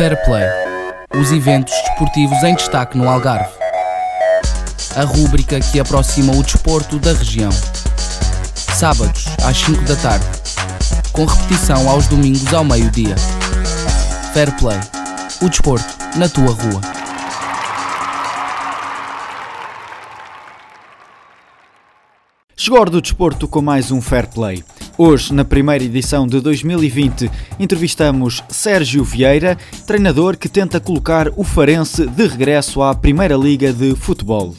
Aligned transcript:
Fair 0.00 0.16
Play 0.24 0.48
os 1.14 1.30
eventos 1.30 1.74
desportivos 1.74 2.42
em 2.42 2.54
destaque 2.54 2.96
no 2.96 3.06
Algarve. 3.06 3.52
A 4.96 5.04
rúbrica 5.04 5.60
que 5.60 5.78
aproxima 5.78 6.34
o 6.34 6.42
desporto 6.42 6.98
da 6.98 7.12
região. 7.12 7.52
Sábados, 8.54 9.26
às 9.44 9.58
5 9.58 9.84
da 9.84 9.96
tarde, 9.96 10.24
com 11.12 11.26
repetição 11.26 11.86
aos 11.86 12.06
domingos 12.06 12.54
ao 12.54 12.64
meio-dia. 12.64 13.14
Fair 14.32 14.50
Play 14.56 14.80
o 15.42 15.50
desporto 15.50 15.98
na 16.16 16.30
tua 16.30 16.50
rua. 16.50 16.80
Chegou 22.56 22.86
do 22.86 23.02
desporto 23.02 23.46
com 23.46 23.60
mais 23.60 23.90
um 23.90 24.00
Fair 24.00 24.28
Play. 24.28 24.64
Hoje, 25.02 25.32
na 25.32 25.46
primeira 25.46 25.82
edição 25.82 26.26
de 26.26 26.42
2020, 26.42 27.30
entrevistamos 27.58 28.44
Sérgio 28.50 29.02
Vieira, 29.02 29.56
treinador 29.86 30.36
que 30.36 30.46
tenta 30.46 30.78
colocar 30.78 31.30
o 31.36 31.42
Farense 31.42 32.06
de 32.06 32.26
regresso 32.26 32.82
à 32.82 32.94
Primeira 32.94 33.34
Liga 33.34 33.72
de 33.72 33.96
Futebol. 33.96 34.54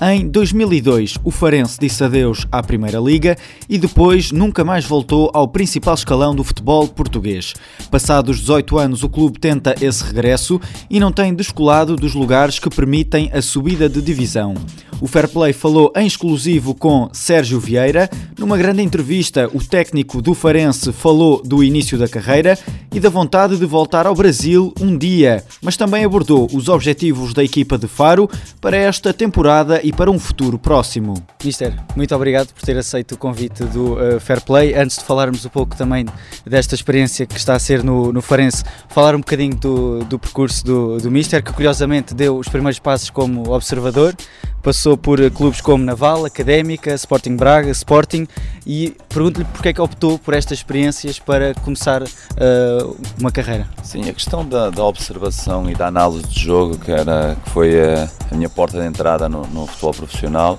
Em 0.00 0.28
2002, 0.28 1.16
o 1.24 1.30
Farense 1.32 1.76
disse 1.80 2.04
adeus 2.04 2.46
à 2.52 2.62
Primeira 2.62 3.00
Liga 3.00 3.36
e 3.68 3.76
depois 3.76 4.30
nunca 4.30 4.62
mais 4.62 4.84
voltou 4.84 5.28
ao 5.34 5.48
principal 5.48 5.94
escalão 5.94 6.36
do 6.36 6.44
futebol 6.44 6.86
português. 6.86 7.52
Passados 7.90 8.38
18 8.38 8.78
anos, 8.78 9.02
o 9.02 9.08
clube 9.08 9.40
tenta 9.40 9.74
esse 9.80 10.04
regresso 10.04 10.60
e 10.88 11.00
não 11.00 11.10
tem 11.10 11.34
descolado 11.34 11.96
dos 11.96 12.14
lugares 12.14 12.60
que 12.60 12.70
permitem 12.70 13.28
a 13.34 13.42
subida 13.42 13.88
de 13.88 14.00
divisão. 14.00 14.54
O 15.00 15.06
Fair 15.06 15.28
Play 15.28 15.52
falou 15.52 15.92
em 15.94 16.06
exclusivo 16.06 16.74
com 16.74 17.08
Sérgio 17.12 17.60
Vieira. 17.60 18.10
Numa 18.36 18.56
grande 18.56 18.82
entrevista, 18.82 19.48
o 19.54 19.62
técnico 19.62 20.20
do 20.20 20.34
Farense 20.34 20.92
falou 20.92 21.40
do 21.44 21.62
início 21.62 21.96
da 21.96 22.08
carreira 22.08 22.58
e 22.92 22.98
da 22.98 23.08
vontade 23.08 23.56
de 23.56 23.64
voltar 23.64 24.06
ao 24.06 24.14
Brasil 24.14 24.72
um 24.80 24.96
dia, 24.98 25.44
mas 25.62 25.76
também 25.76 26.04
abordou 26.04 26.48
os 26.52 26.68
objetivos 26.68 27.32
da 27.32 27.44
equipa 27.44 27.78
de 27.78 27.86
Faro 27.86 28.28
para 28.60 28.76
esta 28.76 29.12
temporada 29.12 29.80
e 29.88 29.92
para 29.92 30.10
um 30.10 30.18
futuro 30.18 30.58
próximo. 30.58 31.14
Mister, 31.42 31.72
muito 31.96 32.14
obrigado 32.14 32.52
por 32.52 32.60
ter 32.60 32.76
aceito 32.76 33.14
o 33.14 33.16
convite 33.16 33.64
do 33.64 33.94
uh, 33.94 34.20
Fair 34.20 34.42
Play. 34.42 34.74
Antes 34.74 34.98
de 34.98 35.04
falarmos 35.04 35.46
um 35.46 35.48
pouco 35.48 35.74
também 35.74 36.04
desta 36.44 36.74
experiência 36.74 37.24
que 37.24 37.38
está 37.38 37.54
a 37.54 37.58
ser 37.58 37.82
no, 37.82 38.12
no 38.12 38.20
Farense, 38.20 38.62
falar 38.90 39.14
um 39.14 39.20
bocadinho 39.20 39.56
do, 39.56 40.04
do 40.04 40.18
percurso 40.18 40.62
do, 40.62 40.98
do 40.98 41.10
Mister, 41.10 41.42
que 41.42 41.54
curiosamente 41.54 42.12
deu 42.12 42.36
os 42.36 42.50
primeiros 42.50 42.78
passos 42.78 43.08
como 43.08 43.50
observador, 43.50 44.14
passou 44.62 44.96
por 44.96 45.18
clubes 45.30 45.62
como 45.62 45.82
Naval, 45.82 46.26
Académica, 46.26 46.92
Sporting 46.94 47.36
Braga, 47.36 47.70
Sporting 47.70 48.26
e 48.66 48.94
pergunto-lhe 49.08 49.46
porque 49.46 49.70
é 49.70 49.72
que 49.72 49.80
optou 49.80 50.18
por 50.18 50.34
estas 50.34 50.58
experiências 50.58 51.18
para 51.18 51.54
começar 51.54 52.02
uh, 52.02 52.96
uma 53.18 53.30
carreira. 53.30 53.66
Sim, 53.82 54.08
a 54.08 54.12
questão 54.12 54.46
da, 54.46 54.68
da, 54.68 54.84
observação 54.84 55.70
e 55.70 55.74
da 55.74 55.86
análise 55.86 56.26
de 56.28 56.40
jogo, 56.40 56.76
que, 56.76 56.90
era, 56.90 57.36
que 57.42 57.50
foi 57.50 57.80
a, 57.80 58.10
a 58.30 58.34
minha 58.34 58.50
porta 58.50 58.78
de 58.78 58.86
entrada 58.86 59.28
no, 59.28 59.46
no 59.46 59.66
futebol 59.78 59.94
profissional, 59.94 60.58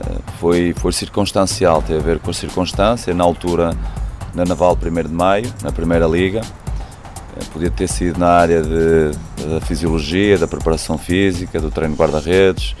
uh, 0.00 0.32
foi, 0.38 0.74
foi 0.76 0.92
circunstancial, 0.92 1.82
teve 1.82 1.98
a 1.98 2.02
ver 2.02 2.18
com 2.18 2.30
a 2.30 2.34
circunstância, 2.34 3.14
na 3.14 3.24
altura 3.24 3.74
na 4.34 4.44
Naval 4.44 4.76
1 4.80 5.08
de 5.08 5.14
Maio, 5.14 5.52
na 5.62 5.72
Primeira 5.72 6.06
Liga, 6.06 6.42
uh, 6.42 7.44
podia 7.52 7.70
ter 7.70 7.88
sido 7.88 8.18
na 8.18 8.28
área 8.28 8.62
de, 8.62 9.12
da 9.48 9.60
fisiologia, 9.62 10.36
da 10.36 10.46
preparação 10.46 10.98
física, 10.98 11.60
do 11.60 11.70
treino 11.70 11.96
guarda-redes, 11.96 12.76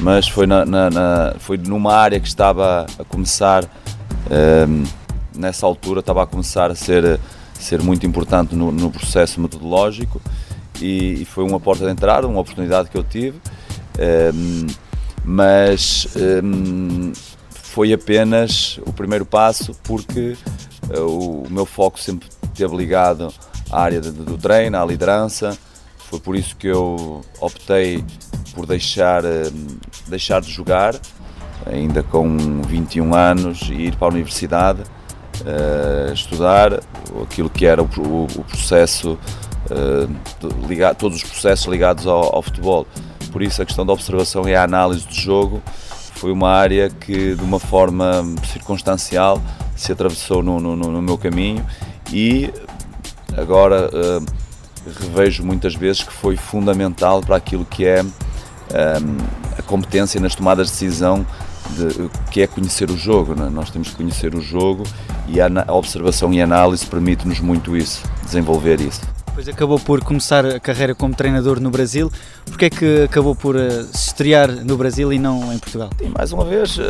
mas 0.00 0.28
foi, 0.28 0.46
na, 0.46 0.64
na, 0.64 0.90
na, 0.90 1.34
foi 1.38 1.56
numa 1.56 1.94
área 1.94 2.20
que 2.20 2.28
estava 2.28 2.86
a 2.98 3.04
começar, 3.04 3.64
um, 3.64 3.64
ehm, 4.30 4.84
nessa 5.34 5.64
altura, 5.66 6.00
estava 6.00 6.22
a 6.22 6.26
começar 6.26 6.70
a 6.70 6.74
ser, 6.74 7.18
ser 7.54 7.82
muito 7.82 8.04
importante 8.06 8.54
no, 8.54 8.70
no 8.70 8.90
processo 8.90 9.40
metodológico 9.40 10.20
e, 10.80 11.22
e, 11.22 11.24
foi 11.24 11.44
uma 11.44 11.58
porta 11.58 11.86
de 11.86 11.90
entrada, 11.90 12.26
uma 12.26 12.40
oportunidade 12.40 12.90
que 12.90 12.96
eu 12.98 13.04
tive, 13.04 13.38
um, 13.38 14.02
ehm, 14.02 14.66
mas 15.26 16.06
um, 16.42 17.12
foi 17.50 17.92
apenas 17.92 18.78
o 18.86 18.92
primeiro 18.92 19.26
passo 19.26 19.74
porque 19.82 20.36
uh, 20.96 21.44
o, 21.44 21.50
meu 21.50 21.66
foco 21.66 22.00
sempre 22.00 22.28
esteve 22.44 22.76
ligado 22.76 23.34
à 23.70 23.82
área 23.82 24.00
do 24.00 24.38
treino, 24.38 24.78
à 24.78 24.86
liderança, 24.86 25.58
foi 26.08 26.20
por 26.20 26.36
isso 26.36 26.56
que 26.56 26.68
eu 26.68 27.20
optei 27.40 28.04
por 28.54 28.64
deixar, 28.64 29.24
eh, 29.24 29.50
deixar 30.06 30.40
de 30.40 30.50
jogar, 30.50 30.94
ainda 31.66 32.02
com 32.02 32.62
21 32.62 33.14
anos, 33.14 33.62
e 33.70 33.88
ir 33.88 33.96
para 33.96 34.08
a 34.08 34.10
universidade 34.10 34.82
uh, 35.42 36.12
estudar 36.12 36.80
aquilo 37.22 37.50
que 37.50 37.66
era 37.66 37.82
o, 37.82 37.86
processo, 38.48 39.18
uh, 39.70 40.66
ligar, 40.66 40.94
todos 40.94 41.18
os 41.18 41.24
processos 41.24 41.66
ligados 41.66 42.06
ao, 42.06 42.34
ao, 42.34 42.42
futebol. 42.42 42.86
Por 43.36 43.42
isso, 43.42 43.60
a 43.60 43.66
questão 43.66 43.84
da 43.84 43.92
observação 43.92 44.48
e 44.48 44.54
a 44.54 44.64
análise 44.64 45.06
de 45.06 45.20
jogo 45.20 45.62
foi 46.14 46.32
uma 46.32 46.48
área 46.48 46.88
que, 46.88 47.34
de 47.34 47.42
uma 47.42 47.60
forma 47.60 48.24
circunstancial, 48.50 49.42
se 49.76 49.92
atravessou 49.92 50.42
no, 50.42 50.58
no, 50.58 50.74
no 50.74 51.02
meu 51.02 51.18
caminho 51.18 51.62
e 52.10 52.50
agora. 53.36 53.90
Uh, 53.92 54.24
revejo 55.02 55.44
muitas 55.44 55.74
vezes 55.74 56.02
que 56.02 56.12
foi 56.14 56.34
fundamental 56.38 57.20
para 57.20 57.36
aquilo 57.36 57.66
que 57.66 57.84
é 57.84 58.02
um, 58.02 58.08
a 59.58 59.62
competência 59.62 60.18
nas 60.18 60.34
tomadas 60.34 60.68
de 60.68 60.72
decisão 60.72 61.26
de, 61.72 62.08
que 62.30 62.40
é 62.40 62.46
conhecer 62.46 62.90
o 62.90 62.96
jogo. 62.96 63.34
É? 63.34 63.50
Nós 63.50 63.68
temos 63.68 63.90
que 63.90 63.96
conhecer 63.96 64.34
o 64.34 64.40
jogo 64.40 64.82
e 65.28 65.42
a, 65.42 65.48
a 65.66 65.74
observação 65.74 66.32
e 66.32 66.40
a 66.40 66.44
análise 66.44 66.86
permite-nos 66.86 67.38
muito 67.40 67.76
isso, 67.76 68.02
desenvolver 68.24 68.80
isso. 68.80 69.15
Depois 69.36 69.54
acabou 69.54 69.78
por 69.78 70.02
começar 70.02 70.46
a 70.46 70.58
carreira 70.58 70.94
como 70.94 71.14
treinador 71.14 71.60
no 71.60 71.70
Brasil. 71.70 72.10
Porquê 72.46 72.64
é 72.64 72.70
que 72.70 73.02
acabou 73.02 73.36
por 73.36 73.54
uh, 73.54 73.84
se 73.92 74.06
estrear 74.06 74.50
no 74.64 74.78
Brasil 74.78 75.12
e 75.12 75.18
não 75.18 75.52
em 75.52 75.58
Portugal? 75.58 75.90
E 76.00 76.08
mais 76.08 76.32
uma 76.32 76.42
vez, 76.42 76.78
uh, 76.78 76.82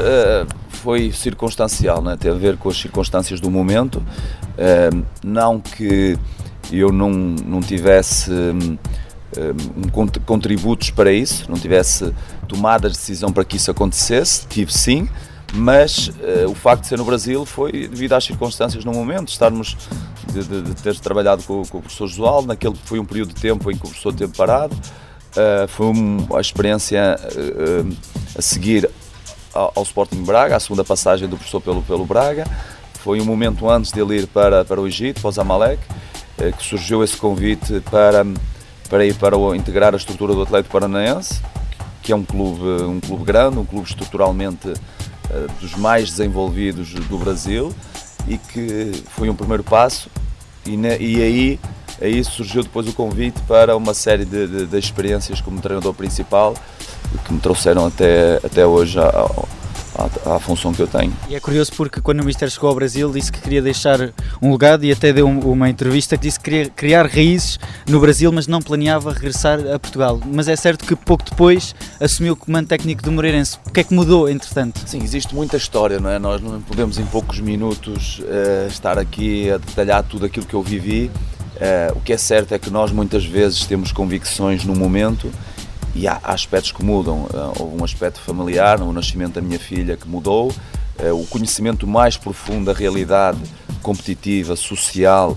foi 0.69 1.11
circunstancial, 1.11 2.01
né? 2.01 2.17
tem 2.17 2.31
a 2.31 2.35
ver 2.35 2.57
com 2.57 2.69
as 2.69 2.77
circunstâncias 2.77 3.41
do 3.41 3.51
momento. 3.51 3.97
Uh, 3.97 5.05
não 5.25 5.59
que 5.59 6.17
eu 6.71 6.93
não, 6.93 7.11
não 7.11 7.61
tivesse 7.61 8.31
um, 8.31 8.79
um, 9.85 10.21
contributos 10.25 10.91
para 10.91 11.11
isso, 11.11 11.51
não 11.51 11.59
tivesse 11.59 12.15
tomado 12.47 12.87
a 12.87 12.89
decisão 12.89 13.33
para 13.33 13.45
que 13.45 13.57
isso 13.57 13.73
acontecesse, 13.73 14.47
tive 14.47 14.73
sim, 14.73 15.09
mas 15.53 16.09
uh, 16.09 16.49
o 16.49 16.55
facto 16.55 16.83
de 16.83 16.89
ser 16.89 16.99
no 16.99 17.05
Brasil 17.05 17.45
foi 17.45 17.73
devido 17.89 18.13
às 18.13 18.25
circunstâncias 18.25 18.85
no 18.85 18.93
momento, 18.93 19.31
estarmos 19.31 19.77
de, 20.45 20.63
de, 20.63 20.63
de 20.63 20.83
ter 20.83 20.99
trabalhado 20.99 21.43
com, 21.43 21.65
com, 21.67 21.79
o 21.79 21.83
professor 21.83 22.07
Josualdo, 22.07 22.49
naquele 22.49 22.75
que 22.75 22.87
foi 22.87 22.99
um 22.99 23.05
período 23.05 23.35
de 23.35 23.41
tempo 23.41 23.71
em 23.71 23.77
que 23.77 23.85
o 23.85 23.89
professor 23.89 24.15
teve 24.15 24.37
parado, 24.37 24.75
uh, 24.75 25.69
foi 25.69 25.87
uma 25.87 26.41
experiência 26.41 27.17
uh, 27.19 27.97
a 28.37 28.43
seguir 28.43 28.89
ao, 29.55 29.73
ao, 29.75 29.83
Sporting 29.83 30.23
Braga, 30.23 30.57
a 30.57 30.61
segunda 30.61 30.85
passagem 30.85 31.29
do 31.29 31.37
professor 31.37 31.61
pelo, 31.61 31.83
pelo 31.83 32.05
Braga, 32.05 32.47
foi 33.07 33.21
um 33.21 33.25
momento 33.25 33.69
antes 33.71 33.93
de 33.93 34.01
ele 34.01 34.19
ir 34.19 34.27
para, 34.27 34.65
para 34.65 34.81
o 34.81 34.87
Egito, 34.87 35.21
para 35.21 35.29
o 35.29 35.33
Zamalek, 35.33 35.81
eh, 36.39 36.51
que 36.51 36.65
surgiu 36.65 37.05
esse 37.05 37.17
convite 37.17 37.81
para, 37.89 38.27
para 38.91 39.07
ir 39.07 39.15
para 39.15 39.39
o, 39.39 39.55
integrar 39.55 39.95
a 39.95 39.97
estrutura 39.97 40.35
do 40.35 40.43
Atlético 40.43 40.73
Paranaense, 40.73 41.41
que 42.03 42.13
é 42.13 42.17
um 42.17 42.25
clube, 42.25 42.83
um 42.83 43.01
clube 43.01 43.25
grande, 43.25 43.59
um 43.59 43.65
clube 43.65 43.89
estruturalmente 43.89 44.69
uh, 44.69 45.61
dos 45.61 45.77
mais 45.77 46.11
desenvolvidos 46.11 46.93
do 46.95 47.17
Brasil 47.17 47.73
e 48.29 48.37
que 48.39 48.93
foi 49.11 49.31
um 49.31 49.37
primeiro 49.37 49.63
passo 49.63 50.11
e, 50.67 50.77
ne, 50.77 50.97
e 50.99 51.23
aí, 51.23 51.61
aí 52.01 52.25
surgiu 52.25 52.63
depois 52.63 52.87
o 52.89 52.93
convite 52.93 53.41
para 53.43 53.77
uma 53.77 53.95
série 53.95 54.25
de, 54.25 54.47
de, 54.47 54.67
de 54.67 54.79
experiências 54.79 55.41
como 55.41 55.61
treinador 55.61 55.95
principal 55.95 56.55
que 57.25 57.33
me 57.33 57.41
trouxeram 57.41 57.87
até, 57.87 58.37
até 58.45 58.67
hoje 58.67 58.99
à, 59.97 60.37
à, 60.37 60.39
função 60.39 60.73
que 60.73 60.81
eu 60.81 60.87
tenho. 60.87 61.13
E 61.29 61.35
é 61.35 61.41
curioso 61.41 61.73
porque 61.77 62.01
quando 62.01 62.21
o 62.21 62.25
Mister 62.25 62.51
chegou 62.51 62.69
ao 62.69 62.75
Brasil 62.75 63.11
disse 63.11 63.33
que 63.33 63.41
queria 63.41 63.63
deixar 63.63 64.13
um 64.41 64.53
legado 64.53 64.85
e 64.85 64.93
até 64.93 65.13
deu 65.13 65.27
uma 65.27 65.69
entrevista 65.69 66.17
que 66.17 66.23
disse 66.23 66.39
que 66.39 66.51
queria 66.51 66.71
criar 66.71 67.07
raízes 67.07 67.59
no 67.89 68.01
Brasil, 68.01 68.31
mas 68.31 68.47
não 68.47 68.61
planeava 68.61 69.13
regressar 69.13 69.59
a 69.73 69.79
Portugal. 69.79 70.21
Mas 70.27 70.49
é 70.49 70.57
certo 70.57 70.85
que 70.85 70.95
pouco 70.95 71.25
depois 71.25 71.75
assumiu 72.01 72.35
o 72.35 72.37
comando 72.37 72.69
técnico 72.69 73.03
do 73.03 73.11
Moreirense. 73.11 73.59
O 73.67 73.71
que 73.71 73.81
é 73.81 73.85
que 73.85 73.95
mudou 73.95 74.29
entretanto? 74.29 74.81
Sim, 74.87 75.03
existe 75.03 75.35
muita 75.35 75.57
história, 75.57 75.99
não 75.99 76.11
é? 76.11 76.19
Nós 76.19 76.41
não 76.41 76.61
podemos 76.61 76.99
em 76.99 77.07
poucos 77.07 77.41
minutos 77.41 78.21
uh, 78.21 78.69
estar 78.69 78.99
aqui 78.99 79.51
a 79.51 79.59
detalhar 79.59 80.03
tudo 80.03 80.27
aquilo 80.27 80.45
que 80.45 80.55
eu 80.55 80.63
vivi. 80.63 81.11
Uh, 81.57 81.97
o 81.97 82.01
que 82.01 82.13
é 82.13 82.19
certo 82.19 82.53
é 82.53 82.59
que 82.59 82.69
nós 82.69 82.93
muitas 82.93 83.25
vezes 83.25 83.65
temos 83.65 83.91
convicções 83.91 84.65
no 84.65 84.75
momento 84.75 85.33
e 85.97 86.07
há, 86.07 86.21
aspectos 86.23 86.73
que 86.73 86.85
mudam. 86.85 87.27
Eh, 87.33 87.61
houve 87.61 87.81
um 87.81 87.85
aspecto 87.85 88.21
familiar, 88.21 88.81
o 88.81 88.93
nascimento 88.93 89.35
da 89.35 89.41
minha 89.41 89.59
filha 89.59 89.97
que 89.97 90.07
mudou, 90.07 90.53
eh, 90.99 91.11
o 91.11 91.25
conhecimento 91.25 91.87
mais 91.87 92.17
profundo 92.17 92.67
da 92.67 92.73
realidade 92.73 93.39
competitiva, 93.83 94.55
social 94.57 95.37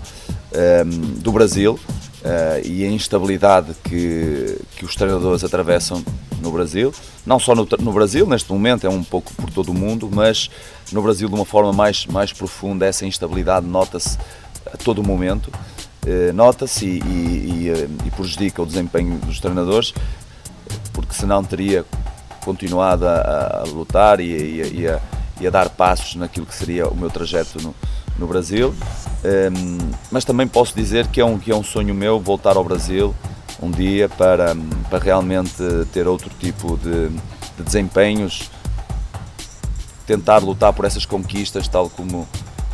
do 1.18 1.32
Brasil 1.32 1.80
eh, 2.24 2.62
e 2.66 2.84
a 2.84 2.90
instabilidade 2.90 3.76
que, 3.84 4.60
que 4.76 4.84
os 4.84 4.96
treinadores 4.96 5.44
atravessam 5.44 6.04
no 6.42 6.52
Brasil, 6.52 6.92
não 7.24 7.38
só 7.38 7.54
no, 7.54 7.68
no, 7.80 7.94
Brasil, 7.94 8.26
neste 8.26 8.52
momento, 8.52 8.88
é 8.88 8.90
um 8.90 9.04
pouco 9.04 9.32
por 9.36 9.52
todo 9.52 9.70
o 9.70 9.76
mundo, 9.76 10.10
mas 10.12 10.50
no 10.92 11.04
Brasil 11.04 11.30
de 11.30 11.36
uma 11.36 11.46
forma 11.46 11.72
mais, 11.72 12.08
mais 12.08 12.34
profunda, 12.34 12.88
essa 12.88 13.06
instabilidade 13.06 13.68
nota-se 13.68 14.18
a 14.66 14.76
todo 14.76 15.04
momento, 15.04 15.52
nota-se 16.34 16.86
e, 16.86 17.00
e, 17.00 17.88
e, 18.06 18.12
prejudica 18.12 18.64
o 18.64 18.66
desempenho 18.66 19.20
dos 19.20 19.40
treinadores, 19.40 19.94
porque 21.10 21.16
senão 21.16 21.44
teria 21.44 21.84
continuado 22.46 23.08
a, 23.08 23.62
a 23.62 23.64
lutar 23.64 24.20
e, 24.20 24.62
a, 24.62 25.02
e, 25.42 25.48
a, 25.48 25.50
dar 25.50 25.68
passos 25.70 26.16
naquilo 26.16 26.46
que 26.46 26.54
seria 26.54 26.88
o 26.88 26.96
meu 26.96 27.10
trajeto 27.10 27.60
no, 27.64 27.74
no 28.20 28.28
Brasil. 28.28 28.76
Um, 29.26 29.90
mas 30.12 30.24
também 30.24 30.48
posso 30.48 30.76
dizer 30.76 31.08
que 31.08 31.20
é, 31.20 31.26
um, 31.26 31.40
que 31.40 31.52
é 31.52 31.56
um 31.56 31.64
sonho 31.64 31.96
meu 31.96 32.20
voltar 32.20 32.56
ao 32.58 32.64
Brasil 32.64 33.16
um 33.62 33.72
dia 33.72 34.08
para, 34.08 34.56
para 34.88 35.00
realmente 35.00 35.52
ter 35.92 36.08
outro 36.08 36.30
tipo 36.40 36.78
de, 36.78 37.10
de 37.58 37.64
desempenhos, 37.64 38.52
tentar 40.06 40.38
lutar 40.38 40.72
por 40.74 40.86
essas 40.86 41.06
conquistas, 41.06 41.68
tal 41.68 41.90
como, 41.90 42.28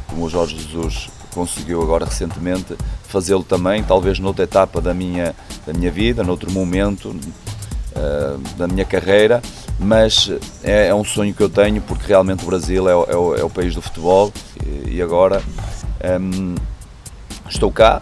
como 0.07 0.25
o 0.25 0.29
Jorge 0.29 0.59
Jesus 0.59 1.09
conseguiu 1.33 1.81
agora 1.81 2.05
recentemente, 2.05 2.75
fazê-lo 3.07 3.43
também, 3.43 3.83
talvez 3.83 4.19
noutra 4.19 4.43
etapa 4.43 4.79
da 4.79 4.93
minha, 4.93 5.33
da 5.65 5.73
minha 5.73 5.91
vida, 5.91 6.23
noutro 6.23 6.51
momento 6.51 7.15
uh, 7.95 8.37
da 8.57 8.67
minha 8.67 8.85
carreira, 8.85 9.41
mas 9.79 10.31
é, 10.63 10.87
é, 10.87 10.95
um 10.95 11.03
sonho 11.03 11.33
que 11.33 11.41
eu 11.41 11.49
tenho 11.49 11.81
porque 11.81 12.07
realmente 12.07 12.43
o 12.43 12.47
Brasil 12.47 12.87
é, 12.87 12.91
é, 12.91 13.15
o, 13.15 13.35
é 13.35 13.43
o, 13.43 13.49
país 13.49 13.73
do 13.73 13.81
futebol 13.81 14.31
e, 14.87 15.01
agora 15.01 15.41
um, 16.21 16.55
estou 17.49 17.71
cá, 17.71 18.01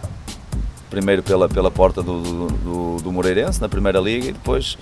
primeiro 0.90 1.22
pela, 1.22 1.48
pela 1.48 1.70
porta 1.70 2.02
do, 2.02 2.20
do, 2.20 2.96
do, 3.02 3.12
Moreirense, 3.12 3.60
na 3.60 3.68
Primeira 3.68 3.98
Liga, 3.98 4.28
e 4.28 4.32
depois 4.32 4.78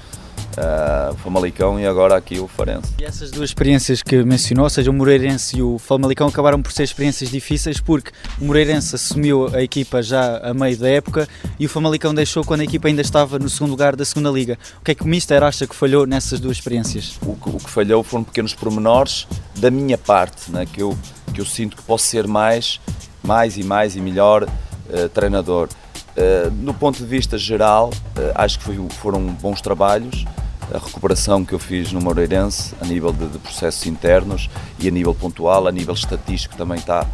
uh, 0.56 1.14
Famalicão 1.16 1.78
e 1.78 1.86
agora 1.86 2.16
aqui 2.16 2.38
o 2.38 2.46
Farense. 2.46 2.92
E 2.98 3.04
essas 3.04 3.30
duas 3.30 3.50
experiências 3.50 4.02
que 4.02 4.22
mencionou, 4.22 4.64
ou 4.64 4.70
seja, 4.70 4.90
o 4.90 4.94
Moreirense 4.94 5.58
e 5.58 5.62
o 5.62 5.78
Famalicão, 5.78 6.28
acabaram 6.28 6.60
por 6.60 6.72
ser 6.72 6.82
experiências 6.82 7.30
difíceis 7.30 7.80
porque 7.80 8.10
o 8.40 8.44
Moreirense 8.44 8.94
assumiu 8.94 9.54
a 9.54 9.62
equipa 9.62 10.02
já 10.02 10.38
a 10.38 10.54
meio 10.54 10.76
da 10.76 10.88
época 10.88 11.28
e 11.58 11.66
o 11.66 11.68
Famalicão 11.68 12.14
deixou 12.14 12.44
quando 12.44 12.60
a 12.60 12.64
equipa 12.64 12.88
ainda 12.88 13.02
estava 13.02 13.38
no 13.38 13.48
segundo 13.48 13.70
lugar 13.70 13.96
da 13.96 14.04
segunda 14.04 14.30
Liga. 14.30 14.58
O 14.80 14.84
que 14.84 14.92
é 14.92 14.94
que 14.94 15.02
o 15.02 15.08
Mister 15.08 15.42
acha 15.42 15.66
que 15.66 15.74
falhou 15.74 16.06
nessas 16.06 16.40
duas 16.40 16.56
experiências? 16.56 17.18
O 17.22 17.34
que, 17.36 17.48
o 17.48 17.58
que 17.58 17.70
falhou 17.70 18.02
foram 18.02 18.24
pequenos 18.24 18.54
pormenores 18.54 19.26
da 19.56 19.70
minha 19.70 19.98
parte, 19.98 20.50
né, 20.50 20.66
que, 20.66 20.82
eu, 20.82 20.96
que 21.32 21.40
eu 21.40 21.46
sinto 21.46 21.76
que 21.76 21.82
posso 21.82 22.04
ser 22.04 22.26
mais, 22.26 22.80
mais 23.22 23.56
e 23.56 23.62
mais 23.62 23.96
e 23.96 24.00
melhor 24.00 24.44
uh, 24.44 25.08
treinador. 25.10 25.68
Uh, 26.16 26.50
no 26.60 26.74
ponto 26.74 26.98
de 26.98 27.06
vista 27.06 27.38
geral, 27.38 27.88
uh, 27.88 28.32
acho 28.34 28.58
que 28.58 28.64
foi, 28.64 28.88
foram 29.00 29.26
bons 29.26 29.60
trabalhos. 29.60 30.24
A 30.72 30.78
recuperação 30.78 31.44
que 31.44 31.52
eu 31.52 31.58
fiz 31.58 31.92
no 31.92 32.00
Moreirense, 32.00 32.74
a 32.80 32.86
nível 32.86 33.12
de, 33.12 33.26
de, 33.26 33.38
processos 33.38 33.86
internos 33.86 34.48
e 34.78 34.88
a 34.88 34.90
nível 34.90 35.14
pontual, 35.14 35.68
a 35.68 35.72
nível 35.72 35.92
estatístico, 35.92 36.56
também 36.56 36.78
está 36.78 37.06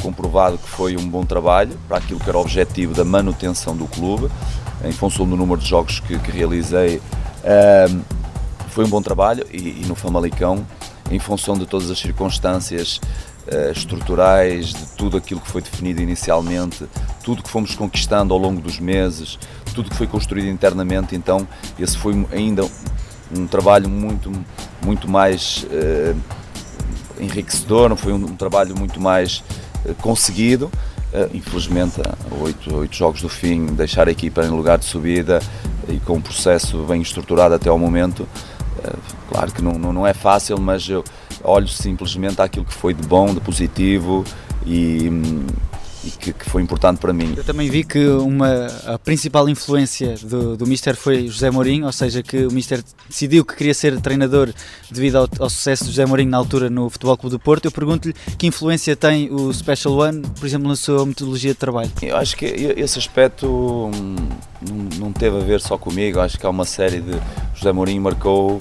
comprovado 0.00 0.56
que 0.56 0.68
foi 0.68 0.96
um 0.96 1.06
bom 1.06 1.22
trabalho 1.22 1.78
para 1.86 1.98
aquilo 1.98 2.18
que 2.18 2.28
era 2.28 2.38
o 2.38 2.40
objetivo 2.40 2.94
da 2.94 3.04
manutenção 3.04 3.76
do 3.76 3.86
clube, 3.86 4.30
em 4.82 4.92
função 4.92 5.28
do 5.28 5.36
número 5.36 5.60
de 5.60 5.68
jogos 5.68 6.00
que, 6.00 6.18
que 6.18 6.30
realizei. 6.30 6.96
Uh, 6.96 8.00
foi 8.70 8.86
um 8.86 8.88
bom 8.88 9.02
trabalho 9.02 9.46
e, 9.52 9.82
e 9.82 9.84
no 9.86 9.94
Famalicão, 9.94 10.66
em 11.10 11.18
função 11.18 11.56
de 11.58 11.66
todas 11.66 11.90
as 11.90 11.98
circunstâncias 11.98 12.98
uh, 13.46 13.72
estruturais, 13.72 14.68
de 14.68 14.86
tudo 14.96 15.18
aquilo 15.18 15.40
que 15.40 15.50
foi 15.50 15.60
definido 15.60 16.00
inicialmente, 16.00 16.86
tudo 17.22 17.42
que 17.42 17.50
fomos 17.50 17.74
conquistando 17.74 18.32
ao 18.32 18.40
longo 18.40 18.60
dos 18.60 18.80
meses, 18.80 19.38
tudo 19.76 19.90
que 19.90 19.96
foi 19.96 20.06
construído 20.06 20.48
internamente, 20.48 21.14
então 21.14 21.46
esse 21.78 21.96
foi 21.96 22.26
ainda 22.32 22.66
um 23.36 23.46
trabalho 23.46 23.88
muito, 23.88 24.32
muito 24.84 25.08
mais 25.08 25.64
uh, 25.64 26.16
enriquecedor, 27.20 27.94
foi 27.96 28.12
um, 28.12 28.16
um 28.16 28.36
trabalho 28.36 28.76
muito 28.76 29.00
mais 29.00 29.44
uh, 29.84 29.94
conseguido. 29.96 30.70
infelizmente, 31.32 32.00
oito, 32.40 32.74
oito 32.74 32.96
jogos 32.96 33.22
do 33.22 33.28
fim, 33.28 33.66
deixar 33.66 34.08
a 34.08 34.10
equipa 34.10 34.44
em 34.44 34.50
lugar 34.50 34.78
de 34.78 34.86
subida 34.86 35.40
e 35.88 36.00
com 36.00 36.14
um 36.14 36.20
processo 36.20 36.78
bem 36.84 37.00
estruturado 37.00 37.54
até 37.54 37.68
ao 37.68 37.78
momento, 37.78 38.26
claro 39.30 39.52
que 39.52 39.62
não, 39.62 39.72
não, 39.72 39.92
não 39.92 40.06
é 40.06 40.12
fácil, 40.12 40.60
mas 40.60 40.88
eu, 40.88 41.04
olho 41.46 41.68
simplesmente 41.68 42.40
aquilo 42.42 42.64
que 42.64 42.74
foi 42.74 42.92
de 42.92 43.06
bom, 43.06 43.32
de 43.32 43.40
positivo 43.40 44.24
e, 44.66 45.10
e 46.06 46.10
que, 46.10 46.32
que, 46.32 46.48
foi 46.48 46.62
importante 46.62 46.98
para 46.98 47.12
mim. 47.12 47.34
Eu 47.36 47.42
também 47.42 47.68
vi 47.68 47.82
que 47.82 48.06
uma, 48.06 48.66
a 48.86 48.98
principal 48.98 49.48
influência 49.48 50.14
do, 50.22 50.56
do 50.56 50.66
Mister 50.66 50.94
foi 50.94 51.26
José 51.26 51.50
Mourinho, 51.50 51.86
ou 51.86 51.92
seja, 51.92 52.22
que 52.22 52.46
o 52.46 52.52
Mister 52.52 52.82
decidiu 53.08 53.44
que 53.44 53.56
queria 53.56 53.74
ser 53.74 54.00
treinador 54.00 54.52
devido 54.90 55.16
ao, 55.16 55.28
ao 55.40 55.50
sucesso 55.50 55.84
de 55.84 55.90
José 55.90 56.06
Mourinho 56.06 56.30
na 56.30 56.36
altura 56.36 56.70
no 56.70 56.88
Futebol 56.88 57.16
Clube 57.16 57.36
do 57.36 57.40
Porto. 57.40 57.64
Eu 57.64 57.72
pergunto-lhe 57.72 58.14
que 58.38 58.46
influência 58.46 58.94
tem 58.94 59.32
o 59.32 59.52
Special 59.52 59.94
One, 59.94 60.22
por 60.38 60.46
exemplo, 60.46 60.68
na 60.68 60.76
sua 60.76 61.04
metodologia 61.04 61.52
de 61.52 61.58
trabalho? 61.58 61.90
Eu 62.00 62.16
acho 62.16 62.36
que 62.36 62.44
esse 62.44 62.98
aspecto 62.98 63.46
hum, 63.48 64.16
não, 64.68 65.06
não 65.06 65.12
teve 65.12 65.36
a 65.36 65.40
ver 65.40 65.60
só 65.60 65.76
comigo, 65.76 66.20
acho 66.20 66.38
que 66.38 66.46
há 66.46 66.50
uma 66.50 66.64
série 66.64 67.00
de. 67.00 67.18
José 67.54 67.72
Mourinho 67.72 68.02
marcou 68.02 68.58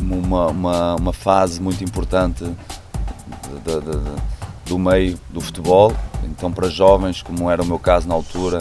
uma, 0.00 0.46
uma, 0.48 0.94
uma 0.94 1.12
fase 1.12 1.60
muito 1.60 1.82
importante 1.82 2.44
de, 2.44 2.52
de, 3.64 3.80
de, 3.80 4.35
do 4.66 4.78
meio 4.78 5.18
do 5.30 5.40
futebol. 5.40 5.92
Então, 6.24 6.52
para 6.52 6.68
jovens, 6.68 7.22
como 7.22 7.50
era 7.50 7.62
o 7.62 7.66
meu 7.66 7.78
caso 7.78 8.08
na 8.08 8.14
altura, 8.14 8.58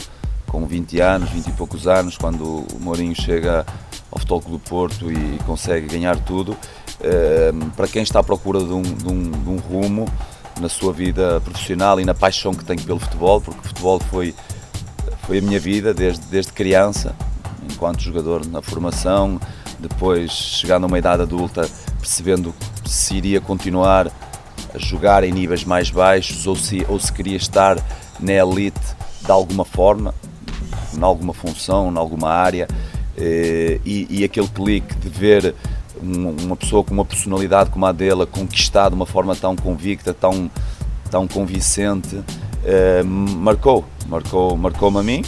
com 0.47 0.65
20 0.65 0.99
anos, 1.01 1.29
20 1.29 1.47
e 1.47 1.51
poucos 1.51 1.87
anos, 1.87 2.17
quando 2.17 2.65
o 2.73 2.79
Mourinho 2.79 3.15
chega 3.15 3.65
ao 4.11 4.19
Futebol 4.19 4.41
Clube 4.41 4.57
do 4.57 4.69
Porto 4.69 5.11
e 5.11 5.37
consegue 5.45 5.87
ganhar 5.87 6.17
tudo, 6.19 6.55
eh, 7.01 7.51
para 7.75 7.87
quem 7.87 8.03
está 8.03 8.19
à 8.19 8.23
procura 8.23 8.59
de 8.59 8.71
um, 8.71 8.81
de, 8.81 9.07
um, 9.07 9.31
de 9.31 9.49
um, 9.49 9.57
rumo 9.57 10.07
na 10.59 10.69
sua 10.69 10.93
vida 10.93 11.41
profissional 11.41 11.99
e 11.99 12.05
na 12.05 12.13
paixão 12.13 12.53
que 12.53 12.63
tem 12.63 12.77
pelo 12.77 12.99
futebol, 12.99 13.41
porque 13.41 13.59
o 13.59 13.63
futebol 13.63 13.99
foi, 13.99 14.33
foi 15.23 15.39
a 15.39 15.41
minha 15.41 15.59
vida 15.59 15.93
desde, 15.93 16.25
desde 16.27 16.53
criança, 16.53 17.13
enquanto 17.69 18.01
jogador 18.01 18.45
na 18.45 18.61
formação, 18.61 19.39
depois 19.79 20.31
chegar 20.31 20.79
numa 20.79 20.97
idade 20.97 21.23
adulta 21.23 21.69
percebendo 21.99 22.53
se 22.85 23.15
iria 23.15 23.41
continuar 23.41 24.07
a 24.07 24.11
jogar 24.79 25.23
em 25.23 25.31
níveis 25.31 25.63
mais 25.63 25.89
baixos 25.89 26.45
ou 26.47 26.55
se, 26.55 26.85
ou 26.87 26.99
se 26.99 27.11
queria 27.11 27.37
estar 27.37 27.77
na 28.19 28.31
elite 28.31 28.79
de 29.23 29.31
alguma 29.31 29.65
forma, 29.65 30.13
em 30.93 31.03
alguma 31.03 31.33
função, 31.33 31.91
em 31.91 31.97
alguma 31.97 32.29
área, 32.29 32.67
eh, 33.17 33.79
e, 33.85 34.07
e 34.09 34.23
aquele 34.23 34.47
clique 34.47 34.95
de 34.95 35.09
ver 35.09 35.55
uma 36.01 36.55
pessoa 36.55 36.83
com 36.83 36.93
uma 36.93 37.05
personalidade 37.05 37.69
como 37.69 37.85
a 37.85 37.91
dele 37.91 38.23
a 38.23 38.25
conquistar 38.25 38.89
de 38.89 38.95
uma 38.95 39.05
forma 39.05 39.35
tão 39.35 39.55
convicta, 39.55 40.13
tão, 40.13 40.51
tão 41.09 41.27
convincente, 41.27 42.21
eh, 42.63 43.01
marcou, 43.03 43.85
marcou, 44.07 44.55
marcou-me 44.55 44.99
a 44.99 45.03
mim 45.03 45.23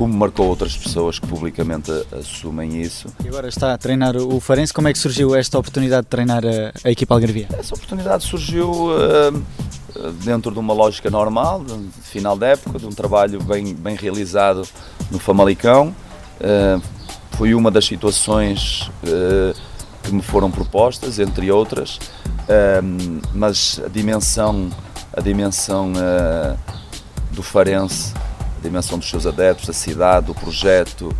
como 0.00 0.14
marcou 0.14 0.46
outras 0.46 0.74
pessoas 0.74 1.18
que 1.18 1.26
publicamente 1.26 1.92
assumem 2.18 2.80
isso. 2.80 3.06
E 3.22 3.28
agora 3.28 3.48
está 3.48 3.74
a 3.74 3.76
treinar 3.76 4.16
o 4.16 4.40
Farense, 4.40 4.72
como 4.72 4.88
é 4.88 4.94
que 4.94 4.98
surgiu 4.98 5.34
esta 5.34 5.58
oportunidade 5.58 6.04
de 6.04 6.08
treinar 6.08 6.42
a, 6.42 6.72
a 6.82 6.90
equipa 6.90 7.14
algarvia? 7.14 7.46
Essa 7.52 7.74
oportunidade 7.74 8.24
surgiu 8.24 8.70
uh, 8.70 9.44
dentro 10.24 10.52
de 10.52 10.58
uma 10.58 10.72
lógica 10.72 11.10
normal, 11.10 11.62
de 11.62 11.90
final 12.00 12.34
da 12.34 12.46
época, 12.46 12.78
de 12.78 12.86
um 12.86 12.92
trabalho 12.92 13.42
bem, 13.42 13.74
bem 13.74 13.94
realizado 13.94 14.66
no 15.10 15.18
Famalicão. 15.18 15.94
Uh, 16.40 16.82
foi 17.32 17.52
uma 17.52 17.70
das 17.70 17.84
situações 17.84 18.90
uh, 19.04 19.54
que 20.02 20.14
me 20.14 20.22
foram 20.22 20.50
propostas, 20.50 21.18
entre 21.18 21.52
outras, 21.52 21.98
mas 23.34 23.78
a 23.84 23.88
dimensão, 23.88 24.70
a 25.12 25.20
dimensão 25.20 25.92
do 27.32 27.42
Farense 27.42 28.14
dimensão 28.60 28.98
dos 28.98 29.08
seus 29.08 29.26
adeptos, 29.26 29.66
da 29.66 29.72
cidade, 29.72 30.26
do 30.26 30.34
projeto, 30.34 31.14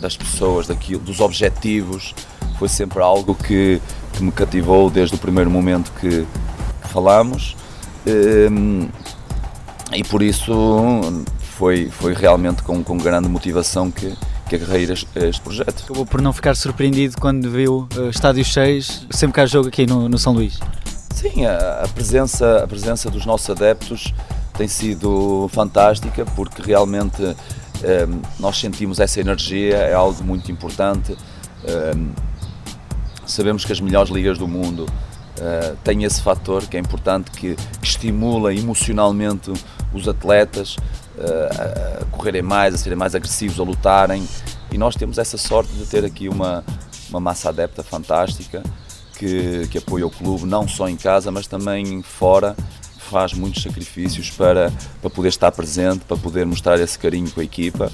das 0.00 0.16
pessoas, 0.16 0.66
daquilo, 0.66 1.00
dos 1.00 1.20
objetivos, 1.20 2.14
foi 2.58 2.68
sempre 2.68 3.00
algo 3.00 3.34
que, 3.34 3.80
que 4.12 4.22
me 4.22 4.32
cativou 4.32 4.90
desde 4.90 5.14
o 5.14 5.18
primeiro 5.18 5.50
momento 5.50 5.92
que, 6.00 6.26
que 6.82 6.88
falamos 6.88 7.56
ehm, 8.06 8.88
e 9.92 10.02
por 10.04 10.22
isso 10.22 11.24
foi, 11.56 11.88
foi 11.90 12.14
realmente 12.14 12.62
com, 12.62 12.82
com 12.82 12.96
grande 12.96 13.28
motivação 13.28 13.90
que, 13.90 14.16
que 14.48 14.56
agarrei 14.56 14.84
este, 14.84 15.06
este 15.16 15.40
projeto. 15.40 15.84
Acabou 15.84 16.06
por 16.06 16.20
não 16.20 16.32
ficar 16.32 16.56
surpreendido 16.56 17.16
quando 17.20 17.50
viu 17.50 17.88
uh, 17.96 18.08
estádios 18.10 18.48
cheios, 18.48 19.06
sempre 19.10 19.34
que 19.34 19.40
há 19.40 19.46
jogo 19.46 19.68
aqui 19.68 19.86
no, 19.86 20.08
no 20.08 20.18
São 20.18 20.32
Luís? 20.32 20.58
Sim, 21.14 21.46
a, 21.46 21.82
a, 21.84 21.88
presença, 21.88 22.62
a 22.62 22.66
presença 22.66 23.10
dos 23.10 23.24
nossos 23.24 23.48
adeptos 23.48 24.12
tem 24.56 24.68
sido 24.68 25.48
fantástica 25.52 26.24
porque 26.34 26.62
realmente 26.62 27.22
um, 27.22 27.34
ehm, 27.82 28.22
nós 28.38 28.58
sentimos 28.58 29.00
essa 29.00 29.20
energia, 29.20 29.76
é 29.76 29.94
algo 29.94 30.22
muito 30.24 30.50
importante. 30.50 31.12
Um, 31.12 31.68
ehm, 31.68 32.08
sabemos 33.26 33.64
que 33.64 33.72
as 33.72 33.80
melhores 33.80 34.10
ligas 34.10 34.38
do 34.38 34.46
mundo 34.46 34.86
uh, 35.38 35.76
têm 35.84 36.04
esse 36.04 36.22
fator 36.22 36.64
que 36.66 36.76
é 36.76 36.80
importante, 36.80 37.30
que, 37.30 37.54
que 37.54 37.86
estimula 37.86 38.54
emocionalmente 38.54 39.52
os 39.92 40.08
atletas 40.08 40.76
uh, 41.16 42.02
a 42.02 42.04
correrem 42.16 42.42
mais, 42.42 42.74
a 42.74 42.78
serem 42.78 42.96
mais 42.96 43.14
agressivos, 43.14 43.58
a 43.58 43.62
lutarem. 43.62 44.26
E 44.70 44.78
nós 44.78 44.94
temos 44.94 45.18
essa 45.18 45.36
sorte 45.36 45.72
de 45.72 45.86
ter 45.86 46.04
aqui 46.04 46.28
uma, 46.28 46.64
uma 47.10 47.20
massa 47.20 47.48
adepta 47.48 47.82
fantástica 47.82 48.62
que, 49.18 49.66
que 49.68 49.78
apoia 49.78 50.06
o 50.06 50.10
clube, 50.10 50.44
não 50.44 50.68
só 50.68 50.88
em 50.88 50.96
casa, 50.96 51.30
mas 51.30 51.46
também 51.46 52.02
fora. 52.02 52.56
Faz 53.10 53.32
muitos 53.32 53.62
sacrifícios 53.62 54.30
para, 54.30 54.72
para 55.00 55.10
poder 55.10 55.28
estar 55.28 55.52
presente, 55.52 56.04
para 56.04 56.16
poder 56.16 56.44
mostrar 56.44 56.78
esse 56.80 56.98
carinho 56.98 57.30
com 57.30 57.40
a 57.40 57.44
equipa 57.44 57.90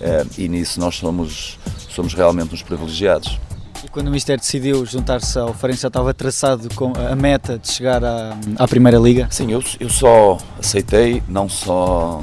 eh, 0.00 0.24
e 0.38 0.48
nisso 0.48 0.80
nós 0.80 0.96
somos, 0.96 1.58
somos 1.88 2.14
realmente 2.14 2.54
uns 2.54 2.62
privilegiados. 2.62 3.38
E 3.84 3.88
quando 3.88 4.08
o 4.08 4.10
Mister 4.10 4.38
decidiu 4.38 4.86
juntar-se 4.86 5.38
ao 5.38 5.52
Farense, 5.52 5.82
já 5.82 5.88
estava 5.88 6.14
traçado 6.14 6.74
com 6.74 6.94
a 6.96 7.14
meta 7.14 7.58
de 7.58 7.70
chegar 7.70 8.02
à, 8.02 8.34
à 8.58 8.66
Primeira 8.66 8.98
Liga? 8.98 9.28
Sim, 9.30 9.52
eu, 9.52 9.62
eu 9.78 9.90
só 9.90 10.38
aceitei 10.58 11.22
não 11.28 11.46
só 11.46 12.22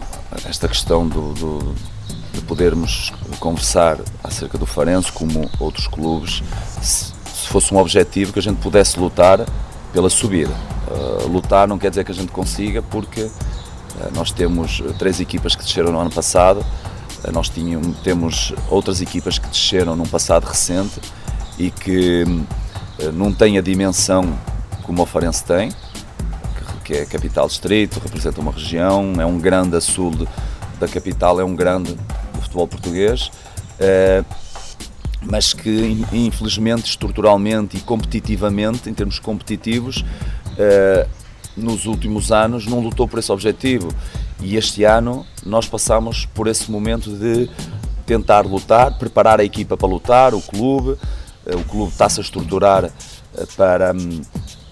esta 0.49 0.67
questão 0.67 1.07
do, 1.07 1.33
do, 1.33 1.75
de 2.33 2.41
podermos 2.41 3.11
conversar 3.39 3.99
acerca 4.23 4.57
do 4.57 4.65
Farense, 4.65 5.11
como 5.11 5.47
outros 5.59 5.85
clubes, 5.85 6.41
se, 6.81 7.13
se 7.31 7.47
fosse 7.47 7.71
um 7.71 7.77
objetivo 7.77 8.33
que 8.33 8.39
a 8.39 8.41
gente 8.41 8.57
pudesse 8.57 8.99
lutar 8.99 9.45
pela 9.93 10.09
subida. 10.09 10.70
Uh, 10.91 11.27
lutar 11.27 11.67
não 11.67 11.77
quer 11.77 11.89
dizer 11.89 12.03
que 12.03 12.11
a 12.11 12.15
gente 12.15 12.31
consiga, 12.31 12.81
porque 12.81 13.21
uh, 13.21 13.31
nós 14.13 14.31
temos 14.31 14.83
três 14.99 15.19
equipas 15.19 15.55
que 15.55 15.63
desceram 15.63 15.91
no 15.91 15.99
ano 15.99 16.11
passado, 16.11 16.65
nós 17.31 17.49
tínhamos, 17.49 17.97
temos 17.99 18.53
outras 18.67 18.99
equipas 18.99 19.37
que 19.37 19.47
desceram 19.47 19.95
num 19.95 20.07
passado 20.07 20.45
recente 20.45 20.99
e 21.57 21.69
que 21.69 22.25
não 23.13 23.31
têm 23.31 23.59
a 23.59 23.61
dimensão 23.61 24.35
como 24.81 25.03
o 25.03 25.05
Farense 25.05 25.43
tem, 25.43 25.71
que 26.91 26.97
é 26.97 27.05
capital 27.05 27.47
distrito, 27.47 27.99
representa 27.99 28.41
uma 28.41 28.51
região, 28.51 29.13
é 29.17 29.25
um 29.25 29.39
grande 29.39 29.77
a 29.77 29.81
sul 29.81 30.11
da 30.79 30.87
capital, 30.87 31.39
é 31.39 31.43
um 31.43 31.55
grande 31.55 31.93
do 31.93 32.41
futebol 32.41 32.67
português, 32.67 33.31
eh, 33.79 34.23
mas 35.21 35.53
que 35.53 36.05
infelizmente, 36.11 36.89
estruturalmente 36.89 37.77
e 37.77 37.79
competitivamente, 37.79 38.89
em 38.89 38.93
termos 38.93 39.19
competitivos, 39.19 40.03
eh, 40.61 41.07
nos 41.57 41.85
últimos 41.85 42.31
anos 42.31 42.67
não 42.67 42.79
lutou 42.79 43.07
por 43.07 43.19
esse 43.19 43.31
objetivo. 43.31 43.89
E 44.39 44.55
este 44.55 44.83
ano 44.83 45.25
nós 45.45 45.67
passamos 45.67 46.25
por 46.25 46.47
esse 46.47 46.71
momento 46.71 47.11
de 47.11 47.49
tentar 48.05 48.45
lutar, 48.45 48.97
preparar 48.97 49.39
a 49.39 49.43
equipa 49.43 49.75
para 49.75 49.87
lutar, 49.87 50.33
o 50.33 50.41
clube. 50.41 50.97
Eh, 51.45 51.55
o 51.55 51.63
clube 51.63 51.91
está-se 51.91 52.19
a 52.19 52.23
estruturar 52.23 52.91
para, 53.57 53.93
hum, 53.93 54.21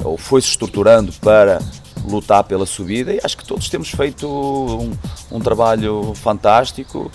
ou 0.03 0.17
foi-se 0.17 0.49
estruturando 0.49 1.11
para 1.13 1.59
lutar 2.07 2.43
pela 2.43 2.65
subida 2.65 3.13
e 3.13 3.19
acho 3.23 3.37
que 3.37 3.45
todos 3.45 3.69
temos 3.69 3.89
feito 3.89 4.27
um, 4.27 4.91
um 5.37 5.39
trabalho 5.39 6.13
fantástico. 6.15 7.11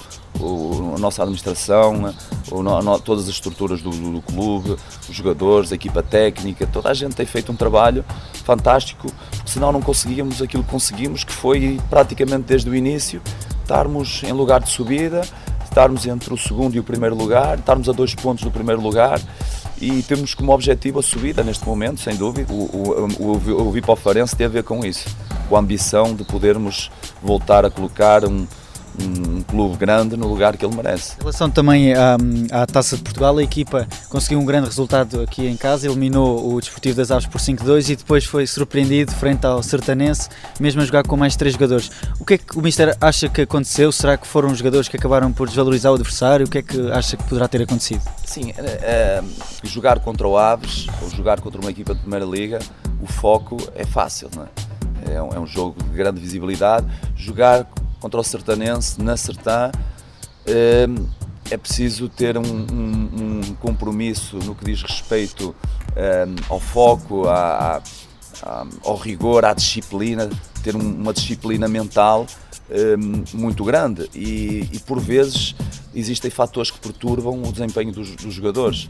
A 0.94 0.98
nossa 0.98 1.22
administração, 1.22 2.14
o, 2.50 2.62
no, 2.62 2.98
todas 3.00 3.24
as 3.24 3.30
estruturas 3.30 3.80
do, 3.80 3.90
do, 3.90 4.22
clube, 4.22 4.76
os 5.08 5.14
jogadores, 5.14 5.72
a 5.72 5.74
equipa 5.74 6.02
técnica, 6.02 6.66
toda 6.66 6.90
a 6.90 6.94
gente 6.94 7.14
tem 7.14 7.26
feito 7.26 7.50
um 7.50 7.56
trabalho 7.56 8.04
fantástico, 8.44 9.10
porque 9.30 9.50
senão 9.50 9.72
não 9.72 9.80
conseguíamos 9.80 10.42
aquilo 10.42 10.62
que 10.62 10.70
conseguimos, 10.70 11.24
que 11.24 11.32
foi 11.32 11.80
praticamente 11.88 12.44
desde 12.44 12.68
o 12.68 12.74
início 12.74 13.22
estarmos 13.62 14.22
em 14.22 14.32
lugar 14.32 14.60
de 14.60 14.70
subida, 14.70 15.22
estarmos 15.64 16.06
entre 16.06 16.32
o 16.32 16.36
segundo 16.36 16.74
e 16.74 16.78
o 16.78 16.84
primeiro 16.84 17.16
lugar, 17.16 17.58
estarmos 17.58 17.88
a 17.88 17.92
dois 17.92 18.14
pontos 18.14 18.44
do 18.44 18.50
primeiro 18.50 18.80
lugar 18.80 19.20
e 19.80 20.02
temos 20.02 20.34
como 20.34 20.52
objetivo 20.52 21.00
a 21.00 21.02
subida 21.02 21.42
neste 21.42 21.66
momento, 21.66 22.00
sem 22.00 22.14
dúvida. 22.14 22.52
O, 22.52 22.56
o, 22.56 23.08
o, 23.18 23.68
o 23.68 23.72
Vipofarense 23.72 24.36
tem 24.36 24.46
a 24.46 24.50
ver 24.50 24.62
com 24.62 24.84
isso, 24.84 25.08
com 25.48 25.56
a 25.56 25.58
ambição 25.58 26.14
de 26.14 26.24
podermos 26.24 26.90
voltar 27.22 27.64
a 27.64 27.70
colocar 27.70 28.24
um, 28.24 28.46
um 29.00 29.42
clube 29.42 29.76
grande 29.76 30.16
no 30.16 30.28
lugar 30.28 30.56
que 30.56 30.64
ele 30.64 30.74
merece. 30.74 31.14
Em 31.16 31.20
relação 31.20 31.50
também 31.50 31.94
à, 31.94 32.16
à, 32.50 32.66
Taça 32.66 32.96
de 32.96 33.02
Portugal, 33.02 33.36
a 33.36 33.42
equipa 33.42 33.86
conseguiu 34.08 34.38
um 34.38 34.44
grande 34.44 34.66
resultado 34.66 35.20
aqui 35.20 35.46
em 35.46 35.56
casa, 35.56 35.86
eliminou 35.86 36.54
o 36.54 36.60
Desportivo 36.60 36.96
das 36.96 37.10
Aves 37.10 37.26
por 37.26 37.40
5-2 37.40 37.90
e 37.90 37.96
depois 37.96 38.24
foi 38.24 38.46
surpreendido 38.46 39.12
frente 39.12 39.44
ao 39.46 39.62
Sertanense, 39.62 40.28
mesmo 40.60 40.82
a 40.82 40.84
jogar 40.84 41.06
com 41.06 41.16
mais 41.16 41.36
três 41.36 41.54
jogadores. 41.54 41.90
O 42.20 42.24
que 42.24 42.34
é 42.34 42.38
que 42.38 42.58
o 42.58 42.62
Mister 42.62 42.96
acha 43.00 43.28
que 43.28 43.42
aconteceu? 43.42 43.90
Será 43.90 44.16
que 44.16 44.26
foram 44.26 44.50
os 44.50 44.58
jogadores 44.58 44.88
que 44.88 44.96
acabaram 44.96 45.32
por 45.32 45.48
desvalorizar 45.48 45.92
o 45.92 45.94
adversário? 45.94 46.46
O 46.46 46.50
que 46.50 46.58
é 46.58 46.62
que 46.62 46.90
acha 46.92 47.16
que 47.16 47.24
poderá 47.24 47.48
ter 47.48 47.62
acontecido? 47.62 48.02
Sim, 48.24 48.52
é, 48.56 48.62
é, 48.62 49.24
jogar 49.64 50.00
contra 50.00 50.26
o 50.26 50.36
Aves 50.36 50.86
ou 51.02 51.10
jogar 51.10 51.40
contra 51.40 51.60
uma 51.60 51.70
equipa 51.70 51.94
de 51.94 52.00
Primeira 52.00 52.24
Liga, 52.24 52.58
o 53.00 53.06
foco 53.06 53.56
é 53.74 53.84
fácil, 53.84 54.30
não 54.34 54.44
é? 54.44 54.48
É 55.06 55.22
um, 55.22 55.28
é 55.34 55.38
um 55.38 55.46
jogo 55.46 55.82
de 55.82 55.90
grande 55.90 56.20
visibilidade. 56.20 56.86
Jogar 57.14 57.66
contra 58.04 58.20
o 58.20 58.22
Sertanense 58.24 59.00
na 59.00 59.16
Sertã, 59.16 59.72
ehm, 60.44 61.06
é 61.50 61.56
preciso 61.56 62.06
ter 62.06 62.36
um, 62.36 62.42
um, 62.42 63.40
um 63.48 63.54
compromisso 63.54 64.36
no 64.40 64.54
que 64.54 64.62
diz 64.62 64.82
respeito 64.82 65.56
ehm, 65.96 66.36
ao 66.50 66.60
foco, 66.60 67.26
à, 67.26 67.80
à, 68.42 68.66
ao 68.84 68.96
rigor, 68.96 69.46
à 69.46 69.54
disciplina, 69.54 70.28
ter 70.62 70.76
uma 70.76 71.14
disciplina 71.14 71.66
mental 71.66 72.26
ehm, 72.68 73.24
muito 73.32 73.64
grande 73.64 74.06
e, 74.14 74.68
e, 74.70 74.78
por 74.80 75.00
vezes 75.00 75.54
existem 75.94 76.30
fatores 76.30 76.70
que 76.70 76.78
perturbam 76.78 77.42
o 77.42 77.50
desempenho 77.50 77.90
dos, 77.90 78.10
dos 78.16 78.34
jogadores. 78.34 78.86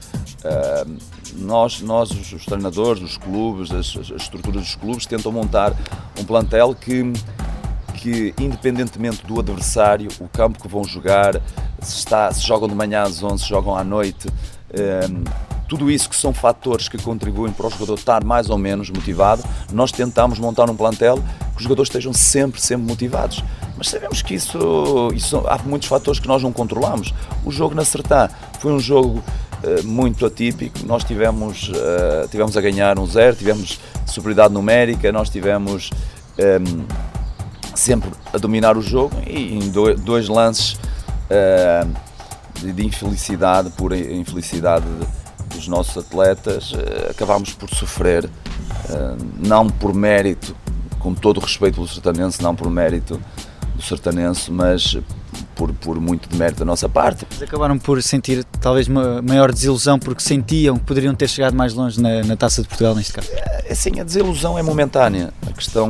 nós, 1.36 1.80
nós 1.82 2.10
os, 2.10 2.44
treinadores, 2.44 3.00
os 3.00 3.16
clubes, 3.16 3.70
as, 3.70 3.96
as 3.96 4.22
estruturas 4.22 4.62
dos 4.62 4.74
clubes 4.74 5.06
tentam 5.06 5.30
montar 5.30 5.72
um 6.18 6.24
plantel 6.24 6.74
que 6.74 7.12
que, 8.04 8.34
independentemente 8.38 9.24
do 9.24 9.40
adversário, 9.40 10.10
o 10.20 10.28
campo 10.28 10.60
que 10.60 10.68
vão 10.68 10.84
jogar, 10.84 11.40
se, 11.80 11.96
está, 11.96 12.30
se 12.30 12.46
jogam 12.46 12.68
de 12.68 12.74
manhã 12.74 13.02
às 13.02 13.22
11, 13.22 13.42
se 13.42 13.48
jogam 13.48 13.74
à 13.74 13.82
noite, 13.82 14.28
um, 14.28 14.78
ehm, 14.78 15.24
tudo 15.66 15.90
isso 15.90 16.10
que 16.10 16.14
são 16.14 16.34
fatores 16.34 16.86
que 16.86 16.98
contribuem 16.98 17.50
para 17.50 17.66
o 17.66 17.70
jogador 17.70 17.94
estar 17.94 18.22
mais 18.22 18.50
ou 18.50 18.58
menos 18.58 18.90
motivado, 18.90 19.42
nós 19.72 19.90
tentamos 19.90 20.38
montar 20.38 20.68
um 20.68 20.76
plantel 20.76 21.16
que 21.16 21.56
os 21.56 21.62
jogadores 21.62 21.88
estejam 21.88 22.12
sempre, 22.12 22.60
sempre 22.60 22.86
motivados. 22.86 23.42
Mas 23.74 23.88
sabemos 23.88 24.20
que 24.20 24.34
isso, 24.34 25.10
isso 25.14 25.38
há 25.48 25.58
muitos 25.64 25.88
fatores 25.88 26.20
que 26.20 26.28
nós 26.28 26.42
não 26.42 26.52
controlamos. 26.52 27.14
O 27.42 27.50
jogo 27.50 27.74
na 27.74 27.86
Sertã 27.86 28.28
foi 28.60 28.70
um 28.70 28.78
jogo 28.78 29.24
uh, 29.62 29.86
muito 29.86 30.26
atípico, 30.26 30.80
nós 30.84 31.04
tivemos, 31.04 31.70
uh, 31.70 32.28
tivemos 32.30 32.54
a 32.54 32.60
ganhar 32.60 32.98
um 32.98 33.06
zero, 33.06 33.34
tivemos 33.34 33.80
superioridade 34.04 34.52
numérica, 34.52 35.10
nós 35.10 35.30
tivemos. 35.30 35.88
Um, 36.38 36.42
ehm, 36.42 37.13
sempre 37.74 38.10
a 38.32 38.38
dominar 38.38 38.76
o 38.76 38.82
jogo 38.82 39.16
e 39.26 39.54
em 39.54 39.70
dois 39.70 40.28
lances 40.28 40.74
uh, 40.74 41.88
de, 42.60 42.72
de, 42.72 42.86
infelicidade, 42.86 43.70
pura 43.70 43.96
infelicidade 43.96 44.86
dos 45.54 45.68
nossos 45.68 45.96
atletas, 46.04 46.72
uh, 46.72 47.10
acabámos 47.10 47.52
por 47.52 47.68
sofrer, 47.70 48.24
uh, 48.24 49.16
não 49.38 49.68
por 49.68 49.94
mérito, 49.94 50.56
com 50.98 51.14
todo 51.14 51.38
o 51.38 51.40
respeito 51.40 51.74
pelo 51.74 51.88
sertanense, 51.88 52.42
não 52.42 52.54
por 52.54 52.70
mérito 52.70 53.20
do 53.74 53.82
sertanense, 53.82 54.50
mas 54.50 54.96
por, 55.54 55.72
por 55.74 56.00
muito 56.00 56.28
de 56.28 56.36
mérito 56.36 56.60
da 56.60 56.64
nossa 56.64 56.88
parte. 56.88 57.26
Mas 57.30 57.42
acabaram 57.42 57.78
por 57.78 58.02
sentir 58.02 58.44
talvez 58.60 58.88
uma 58.88 59.22
maior 59.22 59.52
desilusão 59.52 59.98
porque 59.98 60.22
sentiam 60.22 60.76
que 60.76 60.84
poderiam 60.84 61.14
ter 61.14 61.28
chegado 61.28 61.54
mais 61.54 61.74
longe 61.74 62.00
na, 62.00 62.22
na 62.22 62.36
Taça 62.36 62.62
de 62.62 62.68
Portugal 62.68 62.94
neste 62.94 63.12
caso? 63.12 63.28
É, 63.32 63.74
sim, 63.74 64.00
a 64.00 64.04
desilusão 64.04 64.58
é 64.58 64.62
momentânea. 64.62 65.32
A 65.46 65.52
questão 65.52 65.88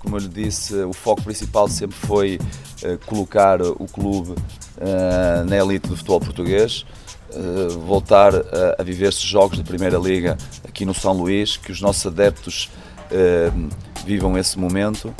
como 0.00 0.16
eu 0.16 0.20
lhe 0.20 0.28
disse, 0.28 0.74
o 0.82 0.92
foco 0.92 1.22
principal 1.22 1.68
sempre 1.68 1.96
foi 1.96 2.38
eh, 2.82 2.98
colocar 3.06 3.62
o 3.62 3.86
clube 3.86 4.34
eh, 4.80 5.44
na 5.46 5.56
elite 5.56 5.88
do 5.88 5.96
futebol 5.96 6.20
português, 6.20 6.84
voltar 7.80 8.32
a 8.78 8.82
viver 8.82 9.10
esses 9.10 9.20
jogos 9.20 9.58
da 9.58 9.64
Primeira 9.64 9.98
Liga 9.98 10.38
aqui 10.66 10.86
no 10.86 10.94
São 10.94 11.12
Luís, 11.12 11.58
que 11.58 11.70
os 11.70 11.78
nossos 11.78 12.06
adeptos 12.06 12.70
vivam 14.06 14.38
esse 14.38 14.58
momento, 14.58 15.14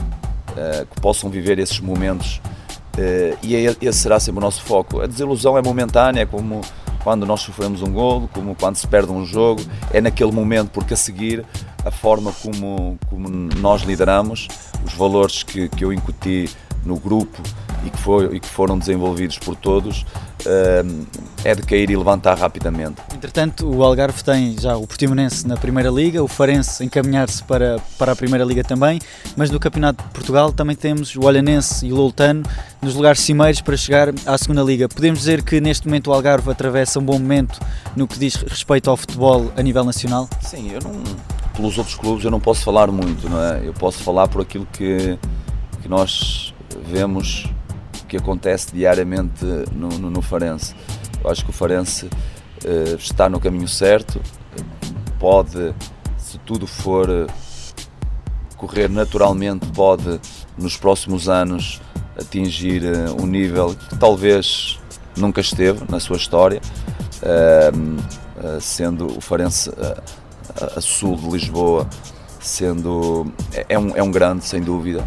que 0.91 1.01
possam 1.03 1.29
viver 1.29 1.59
esses 1.59 1.79
momentos 1.81 2.41
e 3.43 3.55
é, 3.55 3.77
esse 3.81 3.99
será 3.99 4.19
sempre 4.19 4.39
o 4.39 4.41
nosso 4.41 4.63
foco. 4.63 5.01
A 5.01 5.07
desilusão 5.07 5.57
é 5.57 5.63
momentânea, 5.63 6.23
é 6.23 6.27
como 6.27 6.63
quando 7.03 7.25
nós 7.25 7.41
sofremos 7.41 7.81
um 7.83 7.93
golo, 7.93 8.29
como 8.33 8.55
quando 8.55 8.77
se 8.77 8.87
perde 8.87 9.13
um 9.13 9.25
jogo, 9.25 9.63
é 9.93 10.01
naquele 10.01 10.33
momento, 10.33 10.71
porque 10.71 10.95
a 10.95 10.97
seguir 10.97 11.45
a 11.85 11.91
forma 11.91 12.33
como, 12.33 12.99
como 13.09 13.29
nós 13.29 13.83
lideramos, 13.83 14.49
os 14.85 14.95
valores 14.95 15.43
que, 15.43 15.69
que 15.69 15.85
eu 15.85 15.93
incuti 15.93 16.49
no 16.85 16.97
grupo 16.97 17.43
e 17.85 17.91
que, 17.91 17.99
foi, 17.99 18.37
e 18.37 18.41
que 18.41 18.49
foram 18.49 18.79
desenvolvidos 18.79 19.39
por 19.39 19.55
todos, 19.55 20.03
uh, 20.03 21.07
é 21.45 21.55
de 21.55 21.63
cair 21.63 21.91
e 21.91 21.97
levantar 21.97 22.37
rapidamente. 22.37 23.01
Entretanto, 23.15 23.69
o 23.69 23.85
Algarve 23.85 24.23
tem 24.23 24.57
já 24.59 24.77
o 24.77 24.87
Portimonense 24.87 25.47
na 25.47 25.57
Primeira 25.57 25.91
Liga, 25.91 26.23
o 26.23 26.29
Farense 26.29 26.85
encaminhar-se 26.85 27.43
para, 27.45 27.79
para 27.97 28.13
a 28.13 28.17
Primeira 28.17 28.45
Liga 28.45 28.65
também, 28.65 28.99
mas 29.37 29.51
no 29.51 29.61
Campeonato 29.61 30.03
de 30.03 30.11
Portugal 30.11 30.53
também 30.53 30.75
temos 30.75 31.15
o 31.15 31.25
Olhanense 31.25 31.87
e 31.87 31.93
o 31.93 31.97
Loutano 31.97 32.43
nos 32.83 32.95
lugares 32.95 33.21
cimeiros 33.21 33.61
para 33.61 33.77
chegar 33.77 34.09
à 34.27 34.37
Segunda 34.37 34.63
Liga. 34.63 34.89
Podemos 34.89 35.21
dizer 35.21 35.43
que 35.43 35.61
neste 35.61 35.87
momento 35.87 36.09
o 36.09 36.13
Algarve 36.13 36.51
atravessa 36.51 36.99
um 36.99 37.05
bom 37.05 37.19
momento 37.19 37.61
no 37.95 38.09
que 38.09 38.19
diz 38.19 38.35
respeito 38.37 38.91
ao 38.91 38.97
futebol 38.97 39.53
a 39.57 39.63
nível 39.63 39.85
nacional? 39.85 40.29
Sim, 40.41 40.73
eu 40.73 40.81
não, 40.81 41.03
pelos 41.59 41.77
outros 41.77 41.97
clubes 41.97 42.25
eu 42.25 42.31
não 42.31 42.39
posso 42.39 42.63
falar 42.63 42.87
muito, 42.87 43.29
não 43.29 43.43
é? 43.43 43.67
Eu 43.67 43.75
posso 43.75 43.99
falar 44.05 44.29
por 44.29 44.41
aquilo 44.41 44.65
que, 44.73 45.19
que 45.83 45.89
nós 45.89 46.55
vemos 46.87 47.53
que 48.07 48.17
acontece 48.17 48.73
diariamente 48.73 49.45
no, 49.73 49.89
no, 49.89 50.09
no 50.09 50.23
Farense. 50.23 50.73
Eu 51.23 51.29
acho 51.29 51.45
que 51.45 51.51
o 51.51 51.53
Farense 51.53 52.07
uh, 52.07 52.95
está 52.97 53.29
no 53.29 53.41
caminho 53.41 53.67
certo, 53.67 54.21
pode, 55.19 55.75
se 56.17 56.39
tudo 56.39 56.65
for 56.65 57.11
uh, 57.11 57.27
correr 58.57 58.89
naturalmente, 58.89 59.67
pode 59.73 60.21
nos 60.57 60.77
próximos 60.77 61.29
anos 61.29 61.83
atingir 62.17 62.85
uh, 62.85 63.21
um 63.21 63.27
nível 63.27 63.75
que 63.75 63.99
talvez 63.99 64.79
nunca 65.17 65.41
esteve 65.41 65.81
na 65.91 65.99
sua 65.99 66.17
história, 66.17 66.61
sendo 68.61 69.19
o 69.19 69.21
Farense 69.21 69.69
a, 70.77 70.81
sul 70.81 71.17
de 71.17 71.29
Lisboa 71.29 71.89
sendo 72.41 73.27
é, 73.53 73.67
é 73.71 73.79
um, 73.79 73.97
é 73.97 74.03
um 74.03 74.11
grande 74.11 74.45
sem 74.45 74.61
dúvida. 74.61 75.07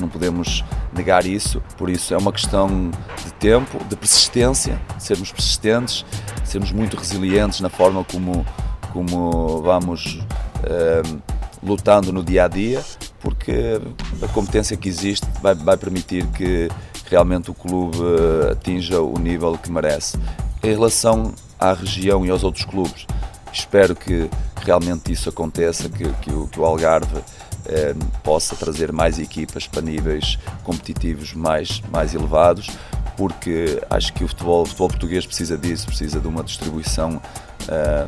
Não 0.00 0.08
podemos 0.08 0.64
negar 0.92 1.26
isso. 1.26 1.62
Por 1.76 1.90
isso 1.90 2.14
é 2.14 2.16
uma 2.16 2.32
questão 2.32 2.90
de 3.24 3.32
tempo 3.34 3.82
de 3.84 3.96
persistência 3.96 4.80
sermos 4.98 5.30
persistentes 5.32 6.04
sermos 6.44 6.72
muito 6.72 6.96
resilientes 6.96 7.60
na 7.60 7.68
forma 7.68 8.04
como 8.04 8.44
como 8.92 9.60
vamos 9.60 10.20
uh, 10.60 11.22
lutando 11.62 12.12
no 12.12 12.22
dia 12.22 12.44
a 12.44 12.48
dia 12.48 12.82
porque 13.18 13.80
a 14.22 14.28
competência 14.28 14.76
que 14.76 14.88
existe 14.88 15.26
vai, 15.42 15.54
vai 15.54 15.76
permitir 15.76 16.26
que 16.28 16.68
realmente 17.10 17.50
o 17.50 17.54
clube 17.54 17.96
uh, 17.98 18.52
atinja 18.52 19.00
o 19.00 19.18
nível 19.18 19.56
que 19.56 19.72
merece. 19.72 20.18
Em 20.62 20.70
relação 20.70 21.34
à 21.58 21.72
região 21.72 22.24
e 22.24 22.30
aos 22.30 22.44
outros 22.44 22.64
clubes 22.64 23.06
espero 23.54 23.94
que 23.94 24.28
realmente 24.62 25.12
isso 25.12 25.28
aconteça, 25.28 25.88
que, 25.88 26.04
que, 26.14 26.32
o, 26.32 26.48
que 26.48 26.58
o 26.58 26.64
Algarve 26.64 27.22
eh, 27.66 27.94
possa 28.22 28.56
trazer 28.56 28.92
mais 28.92 29.18
equipas 29.18 29.66
para 29.66 29.80
níveis 29.80 30.38
competitivos 30.64 31.32
mais, 31.32 31.80
mais 31.90 32.14
elevados, 32.14 32.68
porque 33.16 33.80
acho 33.88 34.12
que 34.12 34.24
o 34.24 34.28
futebol, 34.28 34.62
o 34.62 34.66
futebol 34.66 34.88
português 34.88 35.24
precisa 35.24 35.56
disso, 35.56 35.86
precisa 35.86 36.20
de 36.20 36.26
uma 36.26 36.42
distribuição, 36.42 37.22
eh, 37.68 38.06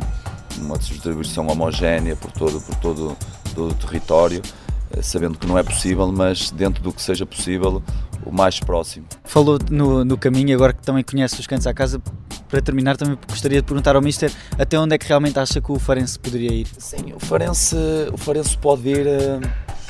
uma 0.58 0.76
distribuição 0.76 1.46
homogénea 1.46 2.16
por 2.16 2.32
todo, 2.32 2.60
por 2.60 2.74
todo, 2.76 3.16
todo 3.54 3.70
o 3.70 3.74
território, 3.74 4.42
sabendo 5.02 5.38
que 5.38 5.46
não 5.46 5.58
é 5.58 5.62
possível, 5.62 6.10
mas 6.12 6.50
dentro 6.50 6.82
do 6.82 6.92
que 6.92 7.02
seja 7.02 7.26
possível, 7.26 7.82
o 8.24 8.32
mais 8.32 8.58
próximo. 8.58 9.06
Falou 9.24 9.58
no, 9.70 10.04
no 10.04 10.18
caminho, 10.18 10.54
agora 10.54 10.72
que 10.72 10.82
também 10.82 11.04
conhece 11.04 11.38
os 11.40 11.46
cantos 11.46 11.66
à 11.66 11.74
casa, 11.74 12.00
para 12.48 12.60
terminar, 12.60 12.96
também 12.96 13.18
gostaria 13.28 13.60
de 13.60 13.66
perguntar 13.66 13.96
ao 13.96 14.02
Mister 14.02 14.32
até 14.58 14.78
onde 14.78 14.94
é 14.94 14.98
que 14.98 15.06
realmente 15.06 15.38
acha 15.38 15.60
que 15.60 15.70
o 15.70 15.78
Farense 15.78 16.18
poderia 16.18 16.52
ir? 16.52 16.68
Sim, 16.78 17.12
o 17.14 17.20
Farense, 17.20 17.76
o 18.12 18.16
Farense 18.16 18.56
pode, 18.58 18.88
ir, 18.88 19.06
eh, 19.06 19.40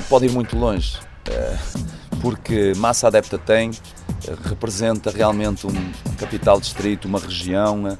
pode 0.08 0.26
ir 0.26 0.32
muito 0.32 0.56
longe, 0.56 0.98
eh, 1.28 1.56
porque 2.20 2.72
massa 2.76 3.08
adepta 3.08 3.38
tem, 3.38 3.70
eh, 4.26 4.34
representa 4.44 5.10
realmente 5.10 5.66
um 5.66 5.92
capital 6.18 6.60
distrito, 6.60 7.06
uma 7.06 7.18
região, 7.18 7.96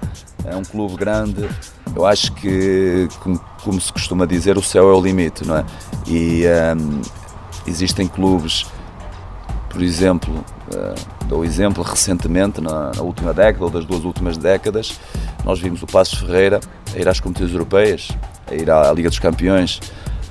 é 0.46 0.56
um 0.56 0.62
clube 0.62 0.96
grande. 0.96 1.48
Eu 1.94 2.06
acho 2.06 2.32
que, 2.32 3.08
como, 3.20 3.40
como 3.62 3.80
se 3.80 3.92
costuma 3.92 4.26
dizer, 4.26 4.56
o 4.56 4.62
céu 4.62 4.90
é 4.90 4.94
o 4.94 5.00
limite, 5.00 5.46
não 5.46 5.56
é? 5.56 5.64
E 6.06 6.44
um, 6.76 7.00
existem 7.66 8.06
clubes, 8.06 8.66
por 9.68 9.82
exemplo, 9.82 10.44
Dou 11.28 11.44
exemplo, 11.44 11.82
recentemente, 11.82 12.60
na, 12.60 12.92
na, 12.94 13.02
última 13.02 13.32
década 13.32 13.64
ou 13.64 13.70
das 13.70 13.84
duas 13.84 14.04
últimas 14.04 14.36
décadas, 14.36 14.98
nós 15.44 15.58
vimos 15.58 15.82
o 15.82 15.86
Passos 15.86 16.18
Ferreira 16.18 16.60
a 16.94 16.98
ir 16.98 17.08
às 17.08 17.18
competições 17.18 17.52
europeias, 17.52 18.08
a 18.50 18.54
ir 18.54 18.70
à 18.70 18.92
Liga 18.92 19.08
dos 19.08 19.18
Campeões, 19.18 19.80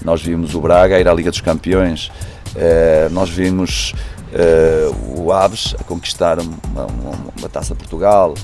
nós 0.04 0.22
vimos 0.22 0.56
o 0.56 0.62
Braga 0.62 0.96
a 0.96 1.00
ir 1.00 1.08
à 1.08 1.14
Liga 1.14 1.30
dos 1.30 1.42
Campeões, 1.42 2.12
eh, 2.56 3.10
nós 3.12 3.30
vimos 3.30 3.94
eh, 4.34 4.90
o 5.18 5.32
Aves 5.34 5.76
a 5.80 5.84
conquistar 5.84 6.40
uma, 6.40 6.86
uma, 6.86 7.12
uma, 7.38 7.50
taça 7.50 7.76
Portugal, 7.76 8.36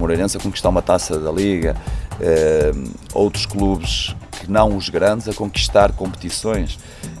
Moreirense 0.00 0.36
a 0.36 0.40
conquistar 0.40 0.70
uma 0.70 0.82
taça 0.82 1.18
da 1.18 1.30
Liga, 1.30 1.76
eh, 2.20 2.72
outros 3.12 3.46
clubes 3.46 4.16
que 4.32 4.50
não 4.50 4.76
os 4.76 4.88
grandes 4.88 5.28
a 5.28 5.34
conquistar 5.34 5.92
competições, 5.92 6.78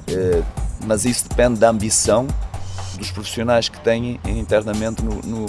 eh, 0.08 0.42
mas 0.86 1.04
isso 1.04 1.28
depende 1.28 1.60
da 1.60 1.68
ambição 1.68 2.26
dos 2.98 3.10
profissionais 3.10 3.68
que 3.68 3.78
têm 3.80 4.18
internamente 4.26 5.02
no, 5.02 5.20
no, 5.22 5.46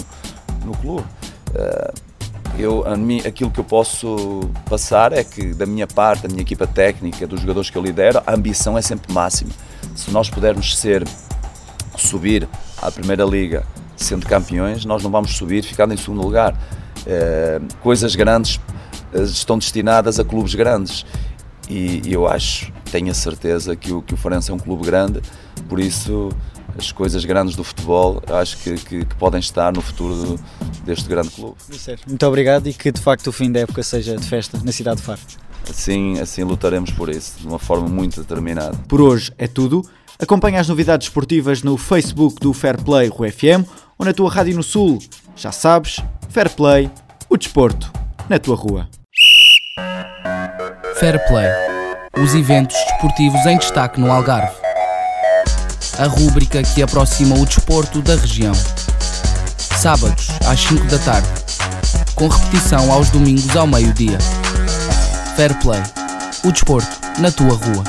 no 0.64 0.76
clube. 0.76 1.06
Uh, 1.50 2.12
eu, 2.58 2.84
mim, 2.98 3.20
aquilo 3.26 3.50
que 3.50 3.60
eu 3.60 3.64
posso 3.64 4.50
passar 4.68 5.12
é 5.12 5.24
que, 5.24 5.54
da 5.54 5.64
minha 5.66 5.86
parte, 5.86 6.22
da 6.22 6.28
minha 6.28 6.42
equipa 6.42 6.66
técnica, 6.66 7.26
dos 7.26 7.40
jogadores 7.40 7.70
que 7.70 7.76
eu 7.76 7.82
lidero, 7.82 8.22
a 8.26 8.34
ambição 8.34 8.76
é 8.76 8.82
sempre 8.82 9.12
máxima. 9.12 9.50
Se 9.96 10.10
nós 10.10 10.28
pudermos 10.28 10.76
ser, 10.78 11.06
subir 11.96 12.48
à 12.80 12.90
Primeira 12.90 13.24
Liga 13.24 13.64
sendo 13.96 14.26
campeões, 14.26 14.84
nós 14.84 15.02
não 15.02 15.10
vamos 15.10 15.36
subir 15.36 15.62
ficando 15.62 15.94
em 15.94 15.96
segundo 15.96 16.22
lugar. 16.22 16.54
Uh, 17.02 17.74
coisas 17.82 18.14
grandes 18.14 18.56
uh, 19.12 19.22
estão 19.22 19.58
destinadas 19.58 20.20
a 20.20 20.24
clubes 20.24 20.54
grandes 20.54 21.04
e, 21.68 22.00
e 22.04 22.12
eu 22.12 22.28
acho, 22.28 22.72
tenho 22.90 23.10
a 23.10 23.14
certeza 23.14 23.74
que 23.74 23.92
o, 23.92 24.02
que 24.02 24.14
o 24.14 24.16
Farense 24.16 24.50
é 24.50 24.54
um 24.54 24.58
clube 24.58 24.84
grande, 24.84 25.20
por 25.68 25.80
isso 25.80 26.30
as 26.76 26.90
coisas 26.90 27.24
grandes 27.24 27.56
do 27.56 27.64
futebol, 27.64 28.22
acho 28.28 28.56
que, 28.58 28.74
que, 28.74 29.04
que 29.04 29.14
podem 29.16 29.40
estar 29.40 29.72
no 29.72 29.80
futuro 29.80 30.14
do, 30.14 30.40
deste 30.84 31.08
grande 31.08 31.30
clube. 31.30 31.56
Muito 32.06 32.26
obrigado 32.26 32.66
e 32.66 32.72
que 32.72 32.90
de 32.90 33.00
facto 33.00 33.26
o 33.28 33.32
fim 33.32 33.50
da 33.50 33.60
época 33.60 33.82
seja 33.82 34.16
de 34.16 34.26
festa 34.26 34.60
na 34.62 34.72
cidade 34.72 34.98
de 34.98 35.02
Faro. 35.02 35.20
Assim, 35.68 36.18
assim 36.18 36.42
lutaremos 36.42 36.90
por 36.90 37.08
isso, 37.08 37.40
de 37.40 37.46
uma 37.46 37.58
forma 37.58 37.88
muito 37.88 38.20
determinada. 38.20 38.76
Por 38.88 39.00
hoje 39.00 39.32
é 39.38 39.46
tudo. 39.46 39.82
Acompanha 40.18 40.60
as 40.60 40.68
novidades 40.68 41.08
esportivas 41.08 41.62
no 41.62 41.76
Facebook 41.76 42.40
do 42.40 42.52
Fair 42.52 42.80
Play 42.82 43.08
RUFM 43.08 43.64
ou 43.98 44.06
na 44.06 44.12
tua 44.12 44.30
rádio 44.30 44.56
no 44.56 44.62
Sul. 44.62 44.98
Já 45.36 45.52
sabes, 45.52 46.00
Fair 46.32 46.48
Play, 46.48 46.90
o 47.28 47.36
desporto, 47.36 47.92
na 48.28 48.38
tua 48.38 48.56
rua. 48.56 48.88
Fair 50.96 51.22
Play, 51.28 51.46
os 52.22 52.34
eventos 52.34 52.76
desportivos 52.88 53.44
em 53.44 53.58
destaque 53.58 54.00
no 54.00 54.10
Algarve 54.10 54.62
a 55.98 56.06
rúbrica 56.06 56.62
que 56.62 56.82
aproxima 56.82 57.36
o 57.36 57.44
desporto 57.44 58.00
da 58.00 58.16
região. 58.16 58.54
Sábados, 59.58 60.28
às 60.46 60.58
5 60.60 60.86
da 60.86 60.98
tarde, 60.98 61.28
com 62.14 62.28
repetição 62.28 62.90
aos 62.90 63.10
domingos 63.10 63.54
ao 63.54 63.66
meio-dia. 63.66 64.18
Fair 65.36 65.54
Play 65.60 65.82
o 66.44 66.50
desporto 66.50 66.88
na 67.20 67.30
tua 67.30 67.54
rua. 67.54 67.84